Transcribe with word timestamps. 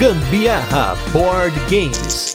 Gambiarra 0.00 0.96
Board 1.12 1.54
Games. 1.68 2.34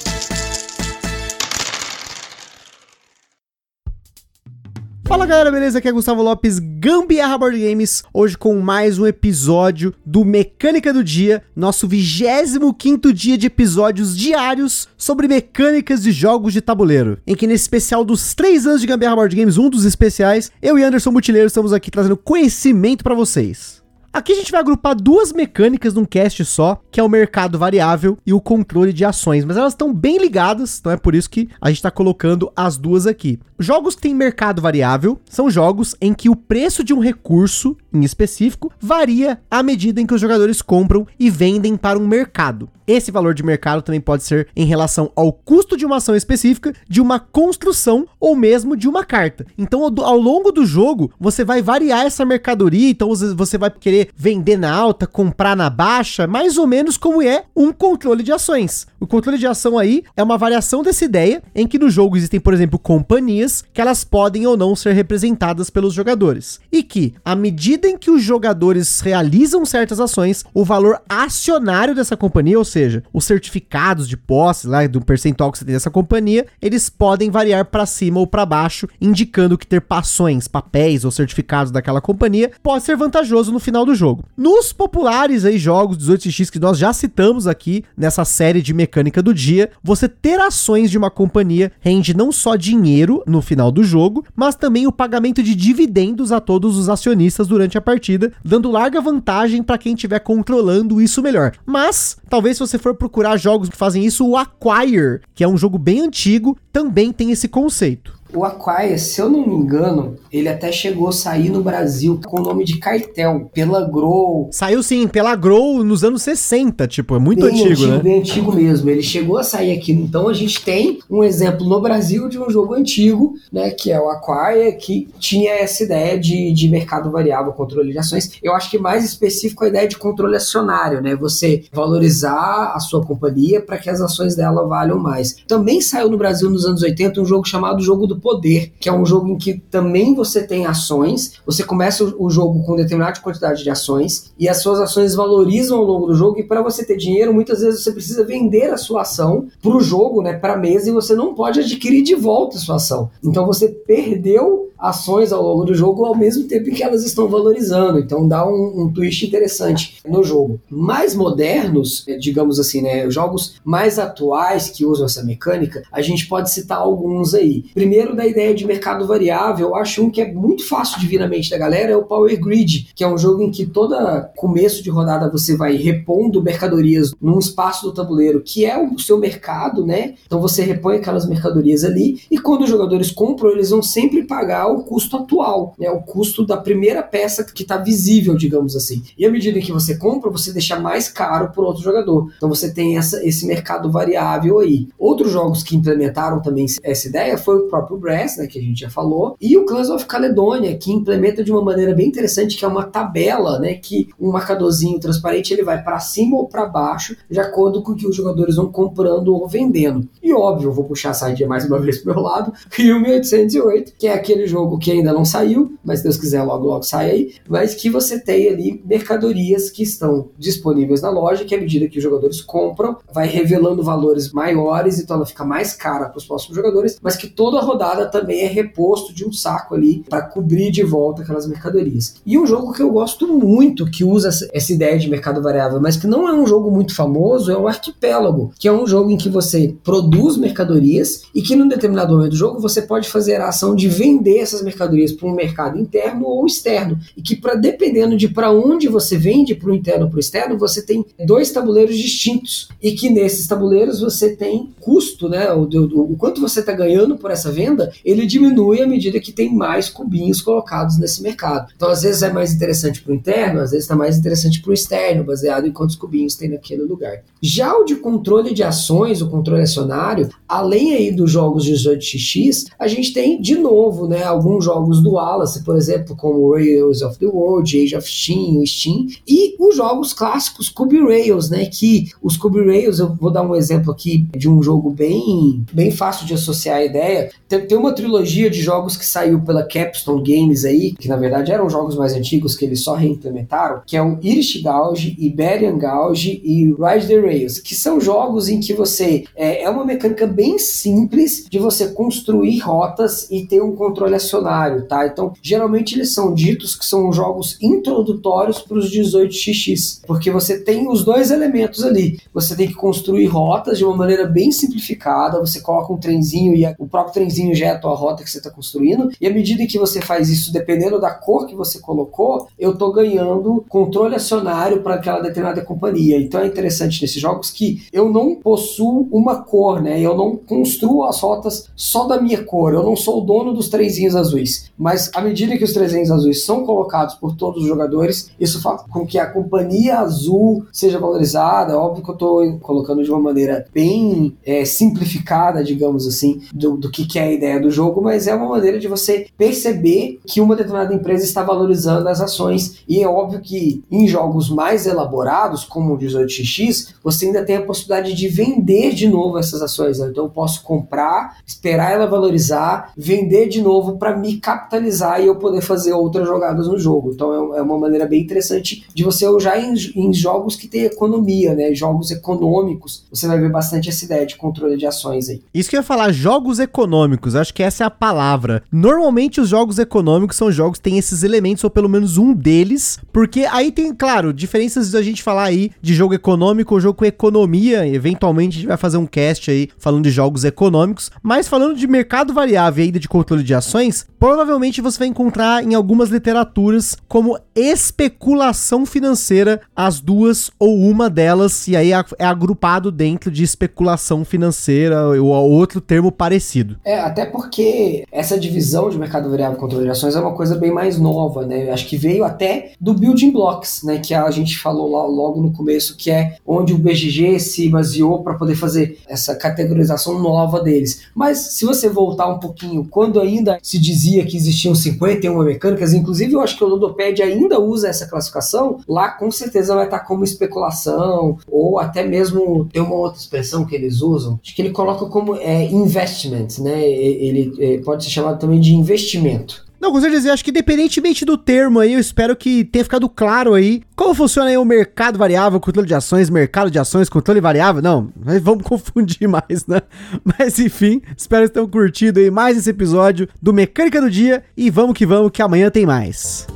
Fala 5.03 5.25
galera, 5.25 5.51
beleza? 5.51 5.79
Aqui 5.79 5.87
é 5.87 5.91
Gustavo 5.91 6.21
Lopes, 6.21 6.59
Gambiarra 6.59 7.39
Board 7.39 7.59
Games, 7.59 8.03
hoje 8.13 8.37
com 8.37 8.59
mais 8.59 8.99
um 8.99 9.07
episódio 9.07 9.95
do 10.05 10.23
Mecânica 10.23 10.93
do 10.93 11.03
Dia, 11.03 11.41
nosso 11.55 11.89
25º 11.89 13.11
dia 13.11 13.35
de 13.35 13.47
episódios 13.47 14.15
diários 14.15 14.87
sobre 14.95 15.27
mecânicas 15.27 16.03
de 16.03 16.11
jogos 16.11 16.53
de 16.53 16.61
tabuleiro, 16.61 17.17
em 17.25 17.33
que 17.33 17.47
nesse 17.47 17.63
especial 17.63 18.05
dos 18.05 18.35
3 18.35 18.67
anos 18.67 18.81
de 18.81 18.85
Gambiarra 18.85 19.15
Board 19.15 19.35
Games, 19.35 19.57
um 19.57 19.71
dos 19.71 19.85
especiais, 19.85 20.51
eu 20.61 20.77
e 20.77 20.83
Anderson 20.83 21.09
Mutileiro 21.09 21.47
estamos 21.47 21.73
aqui 21.73 21.89
trazendo 21.89 22.15
conhecimento 22.15 23.03
para 23.03 23.15
vocês. 23.15 23.83
Aqui 24.15 24.31
a 24.31 24.35
gente 24.35 24.49
vai 24.49 24.61
agrupar 24.61 24.95
duas 24.95 25.33
mecânicas 25.33 25.93
num 25.93 26.05
cast 26.05 26.45
só, 26.45 26.81
que 26.89 27.01
é 27.01 27.03
o 27.03 27.09
mercado 27.09 27.59
variável 27.59 28.17
e 28.25 28.31
o 28.31 28.39
controle 28.39 28.93
de 28.93 29.03
ações, 29.03 29.43
mas 29.43 29.57
elas 29.57 29.73
estão 29.73 29.93
bem 29.93 30.17
ligadas, 30.17 30.79
então 30.79 30.89
é 30.89 30.95
por 30.95 31.13
isso 31.13 31.29
que 31.29 31.49
a 31.59 31.67
gente 31.67 31.79
está 31.79 31.91
colocando 31.91 32.49
as 32.55 32.77
duas 32.77 33.05
aqui. 33.05 33.37
Jogos 33.59 33.93
que 33.95 34.03
têm 34.03 34.13
mercado 34.13 34.61
variável 34.61 35.19
são 35.29 35.49
jogos 35.49 35.95
em 35.99 36.13
que 36.13 36.29
o 36.29 36.35
preço 36.35 36.81
de 36.81 36.93
um 36.93 36.99
recurso 36.99 37.75
em 37.93 38.05
específico 38.05 38.71
varia 38.79 39.41
à 39.51 39.61
medida 39.61 39.99
em 39.99 40.05
que 40.05 40.13
os 40.13 40.21
jogadores 40.21 40.61
compram 40.61 41.05
e 41.19 41.29
vendem 41.29 41.75
para 41.75 41.99
um 41.99 42.07
mercado. 42.07 42.69
Esse 42.87 43.11
valor 43.11 43.33
de 43.33 43.43
mercado 43.43 43.81
também 43.81 44.01
pode 44.01 44.23
ser 44.23 44.47
em 44.55 44.65
relação 44.65 45.11
ao 45.15 45.33
custo 45.33 45.75
de 45.75 45.85
uma 45.85 45.97
ação 45.97 46.15
específica, 46.15 46.73
de 46.87 47.01
uma 47.01 47.19
construção 47.19 48.07
ou 48.19 48.35
mesmo 48.35 48.77
de 48.77 48.87
uma 48.87 49.03
carta. 49.03 49.45
Então, 49.57 49.81
ao 49.83 50.17
longo 50.17 50.51
do 50.51 50.65
jogo, 50.65 51.11
você 51.19 51.43
vai 51.43 51.61
variar 51.63 52.05
essa 52.05 52.23
mercadoria, 52.23 52.89
então 52.89 53.09
você 53.35 53.57
vai 53.57 53.71
querer 53.71 54.04
vender 54.15 54.57
na 54.57 54.73
alta, 54.73 55.07
comprar 55.07 55.55
na 55.55 55.69
baixa, 55.69 56.27
mais 56.27 56.57
ou 56.57 56.67
menos 56.67 56.97
como 56.97 57.21
é 57.21 57.45
um 57.55 57.71
controle 57.71 58.23
de 58.23 58.31
ações. 58.31 58.87
O 58.99 59.07
controle 59.07 59.37
de 59.37 59.47
ação 59.47 59.77
aí 59.77 60.03
é 60.15 60.23
uma 60.23 60.37
variação 60.37 60.81
dessa 60.81 61.05
ideia 61.05 61.41
em 61.53 61.67
que 61.67 61.79
no 61.79 61.89
jogo 61.89 62.17
existem, 62.17 62.39
por 62.39 62.53
exemplo, 62.53 62.79
companhias 62.79 63.63
que 63.73 63.81
elas 63.81 64.03
podem 64.03 64.45
ou 64.47 64.57
não 64.57 64.75
ser 64.75 64.93
representadas 64.93 65.69
pelos 65.69 65.93
jogadores. 65.93 66.59
E 66.71 66.83
que, 66.83 67.13
à 67.23 67.35
medida 67.35 67.87
em 67.87 67.97
que 67.97 68.11
os 68.11 68.21
jogadores 68.21 68.99
realizam 68.99 69.65
certas 69.65 69.99
ações, 69.99 70.43
o 70.53 70.63
valor 70.63 71.01
acionário 71.07 71.95
dessa 71.95 72.17
companhia, 72.17 72.57
ou 72.57 72.65
seja, 72.65 73.03
os 73.13 73.25
certificados 73.25 74.07
de 74.07 74.17
posse 74.17 74.67
lá 74.67 74.85
do 74.87 75.01
percentual 75.01 75.51
que 75.51 75.57
você 75.57 75.65
tem 75.65 75.73
dessa 75.73 75.89
companhia, 75.89 76.45
eles 76.61 76.89
podem 76.89 77.29
variar 77.29 77.65
para 77.65 77.85
cima 77.85 78.19
ou 78.19 78.27
para 78.27 78.45
baixo, 78.45 78.87
indicando 78.99 79.57
que 79.57 79.67
ter 79.67 79.81
passões, 79.81 80.47
papéis 80.47 81.05
ou 81.05 81.11
certificados 81.11 81.71
daquela 81.71 82.01
companhia 82.01 82.51
pode 82.61 82.83
ser 82.83 82.95
vantajoso 82.95 83.51
no 83.51 83.59
final 83.59 83.85
do 83.85 83.94
jogo. 83.95 84.23
Nos 84.37 84.71
populares 84.71 85.45
aí 85.45 85.57
jogos 85.57 85.97
18x 85.97 86.49
que 86.49 86.59
nós 86.59 86.77
já 86.77 86.93
citamos 86.93 87.47
aqui 87.47 87.83
nessa 87.97 88.25
série 88.25 88.61
de 88.61 88.73
mecânica 88.73 89.21
do 89.21 89.33
dia, 89.33 89.71
você 89.83 90.07
ter 90.07 90.39
ações 90.39 90.91
de 90.91 90.97
uma 90.97 91.09
companhia 91.09 91.71
rende 91.79 92.15
não 92.15 92.31
só 92.31 92.55
dinheiro 92.55 93.23
no 93.25 93.41
final 93.41 93.71
do 93.71 93.83
jogo, 93.83 94.25
mas 94.35 94.55
também 94.55 94.85
o 94.87 94.91
pagamento 94.91 95.41
de 95.41 95.55
dividendos 95.55 96.31
a 96.31 96.39
todos 96.39 96.77
os 96.77 96.89
acionistas 96.89 97.47
durante 97.47 97.77
a 97.77 97.81
partida, 97.81 98.31
dando 98.43 98.71
larga 98.71 99.01
vantagem 99.01 99.63
para 99.63 99.77
quem 99.77 99.93
estiver 99.93 100.19
controlando 100.19 101.01
isso 101.01 101.21
melhor. 101.21 101.53
Mas 101.65 102.17
talvez 102.29 102.57
se 102.57 102.61
você 102.61 102.77
for 102.77 102.95
procurar 102.95 103.37
jogos 103.37 103.69
que 103.69 103.77
fazem 103.77 104.05
isso, 104.05 104.27
o 104.27 104.37
Acquire, 104.37 105.21
que 105.33 105.43
é 105.43 105.47
um 105.47 105.57
jogo 105.57 105.77
bem 105.77 106.01
antigo, 106.01 106.57
também 106.71 107.11
tem 107.11 107.31
esse 107.31 107.47
conceito. 107.47 108.13
O 108.35 108.43
Aquaia, 108.43 108.97
se 108.97 109.21
eu 109.21 109.29
não 109.29 109.47
me 109.47 109.55
engano, 109.55 110.17
ele 110.29 110.49
até 110.49 110.69
chegou 110.69 111.07
a 111.07 111.13
sair 111.13 111.49
no 111.49 111.63
Brasil 111.63 112.19
com 112.25 112.41
o 112.41 112.43
nome 112.43 112.65
de 112.65 112.77
cartel, 112.77 113.49
pela 113.53 113.81
Grow. 113.89 114.49
Saiu 114.51 114.83
sim, 114.83 115.07
pela 115.07 115.33
Grow 115.37 115.81
nos 115.85 116.03
anos 116.03 116.21
60, 116.23 116.85
tipo, 116.85 117.15
é 117.15 117.19
muito 117.19 117.45
bem 117.45 117.53
antigo, 117.53 117.71
antigo, 117.71 117.87
né? 117.87 117.99
Bem 117.99 118.19
antigo 118.19 118.51
mesmo. 118.51 118.89
Ele 118.89 119.01
chegou 119.01 119.37
a 119.37 119.43
sair 119.43 119.71
aqui. 119.71 119.93
Então 119.93 120.27
a 120.27 120.33
gente 120.33 120.61
tem 120.65 120.99
um 121.09 121.23
exemplo 121.23 121.65
no 121.65 121.79
Brasil 121.79 122.27
de 122.27 122.37
um 122.37 122.49
jogo 122.49 122.73
antigo, 122.73 123.35
né, 123.51 123.69
que 123.71 123.89
é 123.89 123.99
o 123.99 124.09
Aquaia, 124.09 124.69
que 124.73 125.07
tinha 125.17 125.53
essa 125.53 125.83
ideia 125.83 126.19
de, 126.19 126.51
de 126.51 126.67
mercado 126.67 127.09
variável, 127.09 127.53
controle 127.53 127.93
de 127.93 127.97
ações. 127.97 128.31
Eu 128.43 128.53
acho 128.53 128.69
que 128.69 128.77
mais 128.77 129.05
específico 129.05 129.63
a 129.63 129.69
ideia 129.69 129.87
de 129.87 129.97
controle 129.97 130.35
acionário, 130.35 131.01
né? 131.01 131.15
Você 131.15 131.63
valorizar 131.71 132.73
a 132.75 132.79
sua 132.81 133.01
companhia 133.05 133.61
para 133.61 133.77
que 133.77 133.89
as 133.89 134.01
ações 134.01 134.35
dela 134.35 134.67
valham 134.67 134.99
mais. 134.99 135.37
Também 135.47 135.79
saiu 135.79 136.09
no 136.09 136.17
Brasil 136.17 136.49
nos 136.49 136.65
anos 136.65 136.81
80 136.81 137.21
um 137.21 137.25
jogo 137.25 137.47
chamado 137.47 137.81
Jogo 137.81 138.05
do 138.05 138.24
Poder, 138.25 138.73
que 138.79 138.89
é 138.89 138.91
um 138.91 139.05
jogo 139.05 139.27
em 139.27 139.37
que 139.37 139.59
também 139.69 140.15
você 140.15 140.41
tem 140.41 140.65
ações, 140.65 141.33
você 141.45 141.63
começa 141.63 142.03
o 142.03 142.27
jogo 142.27 142.63
com 142.63 142.75
determinada 142.75 143.19
quantidade 143.19 143.63
de 143.63 143.69
ações 143.69 144.33
e 144.39 144.49
as 144.49 144.63
suas 144.63 144.79
ações 144.79 145.13
valorizam 145.13 145.77
ao 145.77 145.83
longo 145.83 146.07
do 146.07 146.15
jogo 146.15 146.39
e 146.39 146.43
para 146.43 146.63
você 146.63 146.83
ter 146.83 146.97
dinheiro, 146.97 147.31
muitas 147.31 147.61
vezes 147.61 147.83
você 147.83 147.91
precisa 147.91 148.25
vender 148.25 148.71
a 148.71 148.77
sua 148.77 149.01
ação 149.01 149.45
para 149.61 149.77
o 149.77 149.79
jogo, 149.79 150.23
né, 150.23 150.33
para 150.33 150.53
a 150.53 150.57
mesa 150.57 150.89
e 150.89 150.91
você 150.91 151.13
não 151.13 151.35
pode 151.35 151.59
adquirir 151.59 152.01
de 152.01 152.15
volta 152.15 152.57
a 152.57 152.59
sua 152.59 152.77
ação. 152.77 153.11
Então 153.23 153.45
você 153.45 153.67
perdeu 153.67 154.71
ações 154.77 155.31
ao 155.31 155.41
longo 155.41 155.65
do 155.65 155.73
jogo 155.73 156.05
ao 156.05 156.15
mesmo 156.15 156.47
tempo 156.47 156.71
que 156.71 156.83
elas 156.83 157.05
estão 157.05 157.27
valorizando. 157.27 157.99
Então 157.99 158.27
dá 158.27 158.47
um, 158.47 158.83
um 158.83 158.93
twist 158.93 159.25
interessante 159.25 159.97
no 160.07 160.23
jogo. 160.23 160.59
Mais 160.69 161.15
modernos, 161.15 162.03
eh, 162.07 162.17
digamos 162.17 162.59
assim, 162.59 162.81
né, 162.81 163.09
jogos 163.09 163.55
mais 163.63 163.97
atuais 163.97 164.69
que 164.69 164.85
usam 164.85 165.05
essa 165.05 165.23
mecânica, 165.23 165.83
a 165.91 166.01
gente 166.01 166.27
pode 166.27 166.51
citar 166.51 166.77
alguns 166.77 167.33
aí. 167.33 167.65
Primeiro 167.73 168.15
da 168.15 168.25
ideia 168.25 168.53
de 168.53 168.65
mercado 168.65 169.07
variável, 169.07 169.69
eu 169.69 169.75
acho 169.75 170.03
um 170.03 170.09
que 170.09 170.21
é 170.21 170.31
muito 170.31 170.67
fácil 170.67 170.99
de 170.99 171.07
vir 171.07 171.19
na 171.19 171.27
mente 171.27 171.49
da 171.49 171.57
galera 171.57 171.91
é 171.91 171.97
o 171.97 172.03
Power 172.03 172.39
Grid, 172.39 172.89
que 172.95 173.03
é 173.03 173.07
um 173.07 173.17
jogo 173.17 173.41
em 173.41 173.51
que 173.51 173.65
toda 173.65 174.31
começo 174.35 174.83
de 174.83 174.89
rodada 174.89 175.29
você 175.29 175.55
vai 175.55 175.75
repondo 175.75 176.41
mercadorias 176.41 177.13
num 177.21 177.39
espaço 177.39 177.85
do 177.85 177.93
tabuleiro 177.93 178.41
que 178.41 178.65
é 178.65 178.77
o 178.77 178.99
seu 178.99 179.17
mercado, 179.17 179.85
né? 179.85 180.15
Então 180.25 180.41
você 180.41 180.63
repõe 180.63 180.97
aquelas 180.97 181.27
mercadorias 181.27 181.83
ali 181.83 182.21
e 182.29 182.37
quando 182.37 182.63
os 182.63 182.69
jogadores 182.69 183.11
compram, 183.11 183.51
eles 183.51 183.69
vão 183.69 183.81
sempre 183.81 184.23
pagar 184.23 184.65
o 184.75 184.83
custo 184.83 185.17
atual, 185.17 185.73
né? 185.79 185.89
O 185.89 186.01
custo 186.01 186.45
da 186.45 186.57
primeira 186.57 187.01
peça 187.01 187.43
que 187.43 187.63
está 187.63 187.77
visível, 187.77 188.35
digamos 188.35 188.75
assim. 188.75 189.01
E 189.17 189.25
à 189.25 189.31
medida 189.31 189.59
que 189.59 189.71
você 189.71 189.97
compra, 189.97 190.29
você 190.29 190.51
deixa 190.51 190.79
mais 190.79 191.09
caro 191.09 191.51
para 191.51 191.63
outro 191.63 191.83
jogador. 191.83 192.31
Então 192.35 192.49
você 192.49 192.73
tem 192.73 192.97
essa, 192.97 193.25
esse 193.25 193.45
mercado 193.45 193.91
variável 193.91 194.59
aí. 194.59 194.87
Outros 194.97 195.31
jogos 195.31 195.63
que 195.63 195.75
implementaram 195.75 196.41
também 196.41 196.65
essa 196.83 197.07
ideia 197.07 197.37
foi 197.37 197.57
o 197.57 197.67
próprio 197.67 197.97
Brass, 197.97 198.37
né, 198.37 198.47
que 198.47 198.59
a 198.59 198.61
gente 198.61 198.81
já 198.81 198.89
falou, 198.89 199.35
e 199.39 199.57
o 199.57 199.65
Clans 199.65 199.89
of 199.89 200.05
Caledonia, 200.05 200.77
que 200.77 200.91
implementa 200.91 201.43
de 201.43 201.51
uma 201.51 201.61
maneira 201.61 201.93
bem 201.93 202.07
interessante, 202.07 202.57
que 202.57 202.65
é 202.65 202.67
uma 202.67 202.83
tabela, 202.83 203.59
né, 203.59 203.75
que 203.75 204.09
um 204.19 204.31
marcadorzinho 204.31 204.99
transparente 204.99 205.53
ele 205.53 205.63
vai 205.63 205.81
para 205.81 205.99
cima 205.99 206.37
ou 206.37 206.47
para 206.47 206.65
baixo, 206.65 207.15
de 207.29 207.39
acordo 207.39 207.81
com 207.81 207.91
o 207.91 207.95
que 207.95 208.07
os 208.07 208.15
jogadores 208.15 208.55
vão 208.55 208.71
comprando 208.71 209.33
ou 209.33 209.47
vendendo. 209.47 210.07
E 210.25 210.33
óbvio, 210.33 210.69
eu 210.69 210.73
vou 210.73 210.85
puxar 210.85 211.11
a 211.11 211.13
sardinha 211.13 211.47
mais 211.47 211.67
uma 211.67 211.77
vez 211.77 211.99
pro 211.99 212.15
meu 212.15 212.23
lado, 212.23 212.51
e 212.79 212.91
o 212.91 212.99
1808, 212.99 213.93
que 213.95 214.07
é 214.07 214.13
aquele 214.13 214.47
jogo 214.47 214.79
que 214.79 214.91
ainda 214.91 215.13
não 215.13 215.23
saiu, 215.23 215.77
mas 215.83 215.99
se 215.99 216.03
Deus 216.05 216.17
quiser 216.17 216.41
logo 216.41 216.65
logo 216.65 216.81
sai 216.81 217.11
aí, 217.11 217.33
mas 217.47 217.75
que 217.75 217.91
você 217.91 218.19
tem 218.19 218.49
ali 218.49 218.81
mercadorias 218.83 219.69
que 219.69 219.83
estão 219.83 220.29
disponíveis 220.35 221.03
na 221.03 221.11
loja, 221.11 221.45
que 221.45 221.53
à 221.53 221.59
medida 221.59 221.87
que 221.87 221.99
os 221.99 222.03
jogadores 222.03 222.41
compram, 222.41 222.97
vai 223.13 223.27
revelando 223.27 223.83
valores 223.83 224.31
maiores, 224.31 224.99
então 224.99 225.17
ela 225.17 225.27
fica 225.27 225.45
mais 225.45 225.73
cara 225.73 226.09
para 226.09 226.17
os 226.17 226.25
próximos 226.25 226.55
jogadores, 226.55 226.97
mas 227.03 227.15
que 227.15 227.27
toda 227.27 227.61
rodada 227.61 228.07
também 228.07 228.41
é 228.41 228.47
reposto 228.47 229.13
de 229.13 229.23
um 229.23 229.31
saco 229.31 229.75
ali 229.75 230.03
para 230.09 230.23
cobrir 230.23 230.71
de 230.71 230.81
volta 230.81 231.21
aquelas 231.21 231.45
mercadorias. 231.47 232.15
E 232.25 232.35
um 232.35 232.47
jogo 232.47 232.73
que 232.73 232.81
eu 232.81 232.89
gosto 232.89 233.27
muito, 233.27 233.85
que 233.85 234.03
usa 234.03 234.29
essa 234.51 234.73
ideia 234.73 234.97
de 234.97 235.07
mercado 235.07 235.39
variável, 235.39 235.79
mas 235.79 235.97
que 235.97 236.07
não 236.07 236.27
é 236.27 236.33
um 236.33 236.47
jogo 236.47 236.71
muito 236.71 236.95
famoso, 236.95 237.51
é 237.51 237.57
o 237.57 237.67
Arquipélago, 237.67 238.51
que 238.57 238.67
é 238.67 238.71
um 238.71 238.87
jogo 238.87 239.11
em 239.11 239.17
que 239.17 239.29
você 239.29 239.75
produz 239.83 240.14
mercadorias 240.37 241.23
e 241.33 241.41
que 241.41 241.55
num 241.55 241.67
determinado 241.67 242.13
momento 242.13 242.31
do 242.31 242.37
jogo 242.37 242.59
você 242.59 242.81
pode 242.81 243.09
fazer 243.09 243.41
a 243.41 243.49
ação 243.49 243.75
de 243.75 243.87
vender 243.87 244.39
essas 244.39 244.61
mercadorias 244.61 245.11
para 245.11 245.27
um 245.27 245.35
mercado 245.35 245.79
interno 245.79 246.25
ou 246.25 246.45
externo. 246.45 246.99
E 247.15 247.21
que 247.21 247.35
para 247.35 247.55
dependendo 247.55 248.17
de 248.17 248.27
para 248.27 248.51
onde 248.51 248.87
você 248.87 249.17
vende, 249.17 249.55
para 249.55 249.69
o 249.69 249.75
interno 249.75 250.05
ou 250.05 250.09
para 250.09 250.17
o 250.17 250.19
externo, 250.19 250.57
você 250.57 250.81
tem 250.81 251.05
dois 251.25 251.51
tabuleiros 251.51 251.97
distintos. 251.97 252.69
E 252.81 252.93
que 252.93 253.09
nesses 253.09 253.47
tabuleiros 253.47 253.99
você 253.99 254.35
tem 254.35 254.73
custo, 254.79 255.27
né? 255.27 255.51
O, 255.51 255.63
o, 255.63 256.13
o 256.13 256.17
quanto 256.17 256.41
você 256.41 256.59
está 256.59 256.71
ganhando 256.71 257.17
por 257.17 257.31
essa 257.31 257.51
venda, 257.51 257.91
ele 258.03 258.25
diminui 258.25 258.81
à 258.81 258.87
medida 258.87 259.19
que 259.19 259.31
tem 259.31 259.53
mais 259.53 259.89
cubinhos 259.89 260.41
colocados 260.41 260.97
nesse 260.97 261.21
mercado. 261.21 261.71
Então, 261.75 261.89
às 261.89 262.03
vezes 262.03 262.21
é 262.21 262.31
mais 262.31 262.53
interessante 262.53 263.01
para 263.01 263.11
o 263.11 263.15
interno, 263.15 263.61
às 263.61 263.71
vezes 263.71 263.85
está 263.85 263.95
mais 263.95 264.17
interessante 264.17 264.61
para 264.61 264.71
o 264.71 264.73
externo, 264.73 265.23
baseado 265.23 265.67
em 265.67 265.71
quantos 265.71 265.95
cubinhos 265.95 266.35
tem 266.35 266.49
naquele 266.49 266.83
lugar. 266.83 267.23
Já 267.41 267.75
o 267.75 267.83
de 267.83 267.95
controle 267.95 268.53
de 268.53 268.63
ações, 268.63 269.21
o 269.21 269.29
controle 269.29 269.61
acionário, 269.61 270.04
além 270.47 270.93
aí 270.93 271.11
dos 271.11 271.31
jogos 271.31 271.65
18xx, 271.65 272.65
a 272.77 272.87
gente 272.87 273.13
tem 273.13 273.41
de 273.41 273.55
novo, 273.55 274.07
né, 274.07 274.23
alguns 274.23 274.65
jogos 274.65 275.01
do 275.01 275.13
Wallace, 275.13 275.63
por 275.63 275.75
exemplo, 275.75 276.15
como 276.15 276.53
Rails 276.53 277.01
of 277.01 277.17
the 277.19 277.25
World, 277.25 277.81
Age 277.81 277.95
of 277.95 278.09
Steam, 278.09 278.65
Steam, 278.65 279.07
e 279.27 279.55
os 279.59 279.75
jogos 279.75 280.13
clássicos 280.13 280.69
Cube 280.69 280.99
Rails, 280.99 281.49
né? 281.49 281.65
Que 281.65 282.09
os 282.21 282.37
Cube 282.37 282.63
Rails, 282.65 282.99
eu 282.99 283.15
vou 283.15 283.31
dar 283.31 283.41
um 283.41 283.55
exemplo 283.55 283.91
aqui 283.91 284.27
de 284.35 284.49
um 284.49 284.61
jogo 284.61 284.89
bem, 284.89 285.63
bem 285.71 285.91
fácil 285.91 286.25
de 286.25 286.33
associar 286.33 286.77
a 286.77 286.85
ideia. 286.85 287.31
Tem, 287.47 287.65
tem 287.65 287.77
uma 287.77 287.93
trilogia 287.93 288.49
de 288.49 288.61
jogos 288.61 288.97
que 288.97 289.05
saiu 289.05 289.41
pela 289.41 289.63
Capstone 289.63 290.23
Games 290.23 290.65
aí, 290.65 290.93
que 290.93 291.07
na 291.07 291.15
verdade 291.15 291.51
eram 291.51 291.69
jogos 291.69 291.95
mais 291.95 292.13
antigos 292.13 292.55
que 292.55 292.65
eles 292.65 292.81
só 292.81 292.93
reimplementaram, 292.93 293.81
que 293.85 293.95
é 293.95 294.01
o 294.01 294.17
Irish 294.21 294.61
Gauge, 294.61 295.15
Iberian 295.19 295.77
Gauge 295.77 296.41
e 296.43 296.65
Ride 296.65 297.07
the 297.07 297.19
Rails, 297.19 297.59
que 297.59 297.75
são 297.75 297.99
jogos 297.99 298.49
em 298.49 298.59
que 298.59 298.73
você 298.73 299.23
é, 299.35 299.63
é 299.63 299.69
uma 299.69 299.85
mecânica 299.95 300.27
bem 300.27 300.59
simples 300.59 301.45
de 301.49 301.57
você 301.57 301.87
construir 301.87 302.59
rotas 302.59 303.29
e 303.31 303.45
ter 303.45 303.61
um 303.61 303.75
controle 303.75 304.15
acionário, 304.15 304.85
tá? 304.87 305.07
Então, 305.07 305.33
geralmente 305.41 305.95
eles 305.95 306.13
são 306.13 306.33
ditos 306.33 306.75
que 306.75 306.85
são 306.85 307.11
jogos 307.11 307.57
introdutórios 307.61 308.59
para 308.59 308.77
os 308.77 308.91
18xx, 308.91 310.01
porque 310.05 310.29
você 310.29 310.59
tem 310.59 310.87
os 310.89 311.03
dois 311.03 311.31
elementos 311.31 311.83
ali. 311.83 312.19
Você 312.33 312.55
tem 312.55 312.67
que 312.67 312.73
construir 312.73 313.25
rotas 313.27 313.77
de 313.77 313.85
uma 313.85 313.95
maneira 313.95 314.25
bem 314.25 314.51
simplificada, 314.51 315.39
você 315.39 315.61
coloca 315.61 315.93
um 315.93 315.97
trenzinho 315.97 316.53
e 316.55 316.65
o 316.77 316.87
próprio 316.87 317.13
trenzinho 317.13 317.55
já 317.55 317.67
é 317.67 317.69
a 317.71 317.79
tua 317.79 317.95
rota 317.95 318.23
que 318.23 318.29
você 318.29 318.37
está 318.37 318.49
construindo, 318.49 319.09
e 319.19 319.27
à 319.27 319.31
medida 319.31 319.65
que 319.65 319.79
você 319.79 320.01
faz 320.01 320.29
isso, 320.29 320.51
dependendo 320.51 320.99
da 320.99 321.11
cor 321.11 321.47
que 321.47 321.55
você 321.55 321.79
colocou, 321.79 322.47
eu 322.59 322.71
estou 322.71 322.91
ganhando 322.91 323.63
controle 323.69 324.15
acionário 324.15 324.81
para 324.81 324.95
aquela 324.95 325.21
determinada 325.21 325.61
companhia. 325.63 326.17
Então 326.17 326.41
é 326.41 326.47
interessante 326.47 327.01
nesses 327.01 327.21
jogos 327.21 327.51
que 327.51 327.83
eu 327.91 328.09
não 328.09 328.35
possuo 328.35 329.07
uma 329.11 329.43
cor, 329.43 329.81
né? 329.85 330.01
Eu 330.01 330.17
não 330.17 330.35
construo 330.35 331.03
as 331.03 331.19
rotas 331.19 331.69
só 331.75 332.05
da 332.05 332.19
minha 332.19 332.43
cor, 332.43 332.73
eu 332.73 332.83
não 332.83 332.95
sou 332.95 333.21
o 333.21 333.25
dono 333.25 333.53
dos 333.53 333.69
trenzinhos 333.69 334.15
azuis. 334.15 334.71
Mas 334.77 335.11
à 335.13 335.21
medida 335.21 335.55
que 335.57 335.63
os 335.63 335.73
trenzinhos 335.73 336.11
azuis 336.11 336.43
são 336.43 336.65
colocados 336.65 337.15
por 337.15 337.35
todos 337.35 337.61
os 337.61 337.67
jogadores, 337.67 338.31
isso 338.39 338.61
faz 338.61 338.81
com 338.89 339.05
que 339.05 339.19
a 339.19 339.27
companhia 339.27 339.99
azul 339.99 340.65
seja 340.73 340.99
valorizada. 340.99 341.77
Óbvio 341.77 342.03
que 342.03 342.09
eu 342.09 342.13
estou 342.13 342.59
colocando 342.59 343.03
de 343.03 343.11
uma 343.11 343.19
maneira 343.19 343.65
bem 343.73 344.35
é, 344.43 344.65
simplificada, 344.65 345.63
digamos 345.63 346.07
assim, 346.07 346.41
do, 346.53 346.75
do 346.75 346.89
que, 346.89 347.05
que 347.05 347.19
é 347.19 347.23
a 347.23 347.31
ideia 347.31 347.59
do 347.59 347.69
jogo, 347.69 348.01
mas 348.01 348.27
é 348.27 348.33
uma 348.33 348.49
maneira 348.49 348.79
de 348.79 348.87
você 348.87 349.27
perceber 349.37 350.19
que 350.25 350.41
uma 350.41 350.55
determinada 350.55 350.93
empresa 350.93 351.23
está 351.23 351.43
valorizando 351.43 352.09
as 352.09 352.19
ações. 352.19 352.83
E 352.87 353.03
é 353.03 353.07
óbvio 353.07 353.39
que 353.39 353.83
em 353.91 354.07
jogos 354.07 354.49
mais 354.49 354.87
elaborados, 354.87 355.63
como 355.63 355.93
o 355.93 355.97
18x, 355.97 356.95
você 357.03 357.27
ainda 357.27 357.45
tem 357.45 357.57
a 357.57 357.61
possibilidade 357.61 358.13
de 358.13 358.27
vender 358.27 358.93
de 358.93 359.07
novo 359.07 359.37
essas 359.37 359.61
ações. 359.61 359.74
Né? 359.99 360.09
Então 360.11 360.25
eu 360.25 360.29
posso 360.29 360.63
comprar, 360.63 361.37
esperar 361.45 361.91
ela 361.91 362.07
valorizar, 362.07 362.91
vender 362.97 363.47
de 363.47 363.61
novo 363.61 363.97
para 363.97 364.17
me 364.17 364.37
capitalizar 364.37 365.21
e 365.21 365.27
eu 365.27 365.35
poder 365.35 365.61
fazer 365.61 365.93
outras 365.93 366.27
jogadas 366.27 366.67
no 366.67 366.77
jogo. 366.77 367.11
Então 367.13 367.53
é, 367.53 367.59
é 367.59 367.61
uma 367.61 367.77
maneira 367.77 368.05
bem 368.05 368.21
interessante 368.21 368.85
de 368.93 369.03
você 369.03 369.27
usar 369.27 369.59
em, 369.59 369.73
em 369.95 370.13
jogos 370.13 370.55
que 370.55 370.67
tem 370.67 370.83
economia, 370.83 371.53
né? 371.53 371.73
Jogos 371.73 372.11
econômicos, 372.11 373.05
você 373.11 373.27
vai 373.27 373.39
ver 373.39 373.51
bastante 373.51 373.89
essa 373.89 374.05
ideia 374.05 374.25
de 374.25 374.35
controle 374.35 374.77
de 374.77 374.85
ações 374.85 375.29
aí. 375.29 375.41
Isso 375.53 375.69
que 375.69 375.75
eu 375.75 375.79
ia 375.79 375.83
falar, 375.83 376.11
jogos 376.11 376.59
econômicos, 376.59 377.35
acho 377.35 377.53
que 377.53 377.63
essa 377.63 377.83
é 377.83 377.87
a 377.87 377.91
palavra. 377.91 378.63
Normalmente 378.71 379.41
os 379.41 379.49
jogos 379.49 379.79
econômicos 379.79 380.37
são 380.37 380.51
jogos 380.51 380.77
que 380.77 380.83
têm 380.83 380.97
esses 380.97 381.23
elementos, 381.23 381.63
ou 381.63 381.69
pelo 381.69 381.89
menos 381.89 382.17
um 382.17 382.33
deles, 382.33 382.99
porque 383.11 383.41
aí 383.45 383.71
tem, 383.71 383.93
claro, 383.93 384.33
diferenças 384.33 384.91
da 384.91 385.01
gente 385.01 385.23
falar 385.23 385.45
aí 385.45 385.71
de 385.81 385.93
jogo 385.93 386.13
econômico 386.13 386.73
ou 386.73 386.79
jogo 386.79 386.99
com 386.99 387.05
economia. 387.05 387.87
Eventualmente 387.87 388.57
a 388.57 388.59
gente 388.59 388.67
vai 388.67 388.77
fazer 388.77 388.97
um 388.97 389.05
cast 389.05 389.49
aí 389.49 389.64
falando 389.77 390.03
de 390.03 390.11
jogos 390.11 390.43
econômicos, 390.43 391.11
mas 391.21 391.47
falando 391.47 391.75
de 391.75 391.87
mercado 391.87 392.33
variável 392.33 392.83
e 392.83 392.87
ainda 392.87 392.99
de 392.99 393.07
controle 393.07 393.43
de 393.43 393.53
ações, 393.53 394.05
provavelmente 394.19 394.81
você 394.81 394.99
vai 394.99 395.07
encontrar 395.07 395.63
em 395.63 395.73
algumas 395.73 396.09
literaturas 396.09 396.97
como 397.07 397.37
especulação 397.55 398.85
financeira 398.85 399.61
as 399.75 399.99
duas 399.99 400.51
ou 400.59 400.77
uma 400.79 401.09
delas, 401.09 401.67
e 401.67 401.75
aí 401.75 401.91
é 401.91 402.25
agrupado 402.25 402.91
dentro 402.91 403.31
de 403.31 403.43
especulação 403.43 404.25
financeira 404.25 405.07
ou 405.19 405.51
outro 405.51 405.79
termo 405.79 406.11
parecido. 406.11 406.77
É, 406.83 406.99
até 406.99 407.25
porque 407.25 408.03
essa 408.11 408.39
divisão 408.39 408.89
de 408.89 408.97
mercado 408.97 409.29
variável 409.29 409.57
e 409.57 409.59
controle 409.59 409.85
de 409.85 409.91
ações 409.91 410.15
é 410.15 410.19
uma 410.19 410.33
coisa 410.33 410.55
bem 410.55 410.71
mais 410.71 410.99
nova, 410.99 411.45
né? 411.45 411.69
Acho 411.71 411.87
que 411.87 411.97
veio 411.97 412.23
até 412.23 412.73
do 412.79 412.93
Building 412.93 413.31
Blocks, 413.31 413.83
né? 413.83 413.99
Que 413.99 414.13
a 414.13 414.29
gente 414.31 414.57
falou 414.57 414.91
lá 414.91 415.05
logo 415.05 415.41
no 415.41 415.51
começo, 415.51 415.95
que 415.95 416.11
é 416.11 416.37
onde 416.45 416.73
o 416.73 416.77
BGG 416.77 417.39
se 417.39 417.69
baseou 417.69 418.23
para 418.23 418.35
poder 418.35 418.55
fazer 418.55 418.97
essa 419.07 419.35
categorização 419.55 420.19
nova 420.19 420.61
deles. 420.61 421.03
Mas 421.15 421.37
se 421.53 421.65
você 421.65 421.89
voltar 421.89 422.27
um 422.27 422.39
pouquinho, 422.39 422.85
quando 422.89 423.19
ainda 423.19 423.57
se 423.61 423.79
dizia 423.79 424.25
que 424.25 424.35
existiam 424.35 424.75
51 424.75 425.43
mecânicas, 425.43 425.93
inclusive 425.93 426.33
eu 426.33 426.41
acho 426.41 426.57
que 426.57 426.63
o 426.63 426.67
Ludopad 426.67 427.21
ainda 427.21 427.59
usa 427.59 427.87
essa 427.87 428.05
classificação, 428.05 428.79
lá 428.87 429.09
com 429.09 429.31
certeza 429.31 429.75
vai 429.75 429.85
estar 429.85 429.99
como 429.99 430.23
especulação, 430.23 431.37
ou 431.49 431.79
até 431.79 432.03
mesmo 432.03 432.65
tem 432.65 432.81
uma 432.81 432.95
outra 432.95 433.19
expressão 433.19 433.65
que 433.65 433.75
eles 433.75 434.01
usam, 434.01 434.39
acho 434.43 434.55
que 434.55 434.61
ele 434.61 434.71
coloca 434.71 435.05
como 435.05 435.35
é, 435.35 435.65
investment, 435.65 436.47
né? 436.59 436.85
Ele, 436.87 437.53
ele 437.57 437.83
pode 437.83 438.03
ser 438.03 438.09
chamado 438.09 438.39
também 438.39 438.59
de 438.59 438.73
investimento. 438.73 439.64
Não, 439.85 439.91
com 439.91 440.01
certeza, 440.01 440.33
acho 440.33 440.43
que 440.43 440.49
independentemente 440.49 441.23
do 441.23 441.37
termo 441.37 441.79
aí, 441.79 441.93
eu 441.93 441.99
espero 441.99 442.35
que 442.35 442.63
tenha 442.63 442.83
ficado 442.83 443.07
claro 443.07 443.53
aí 443.53 443.83
como 443.95 444.15
funciona 444.15 444.49
aí 444.49 444.57
o 444.57 444.65
mercado 444.65 445.19
variável, 445.19 445.59
controle 445.59 445.87
de 445.87 445.93
ações, 445.93 446.27
mercado 446.27 446.71
de 446.71 446.79
ações, 446.79 447.07
controle 447.07 447.39
variável. 447.39 447.83
Não, 447.83 448.09
vamos 448.41 448.63
confundir 448.65 449.27
mais, 449.27 449.67
né? 449.67 449.83
Mas 450.23 450.57
enfim, 450.57 451.03
espero 451.15 451.47
que 451.47 451.53
tenham 451.53 451.69
curtido 451.69 452.19
aí 452.19 452.31
mais 452.31 452.57
esse 452.57 452.71
episódio 452.71 453.29
do 453.39 453.53
Mecânica 453.53 454.01
do 454.01 454.09
Dia 454.09 454.43
e 454.57 454.71
vamos 454.71 454.97
que 454.97 455.05
vamos 455.05 455.29
que 455.31 455.43
amanhã 455.43 455.69
tem 455.69 455.85
mais. 455.85 456.47